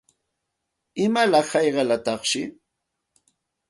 ¿Imalaq 1.03 1.47
hayqalataqshi? 1.57 2.43